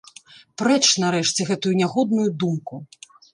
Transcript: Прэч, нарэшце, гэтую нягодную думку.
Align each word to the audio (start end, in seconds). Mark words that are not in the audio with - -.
Прэч, 0.61 0.85
нарэшце, 1.03 1.41
гэтую 1.49 1.75
нягодную 1.83 2.25
думку. 2.45 2.83